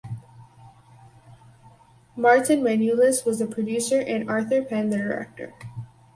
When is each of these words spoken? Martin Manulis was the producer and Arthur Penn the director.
Martin 2.15 2.61
Manulis 2.63 3.23
was 3.23 3.37
the 3.37 3.45
producer 3.45 3.99
and 4.01 4.27
Arthur 4.27 4.63
Penn 4.63 4.89
the 4.89 4.97
director. 4.97 5.53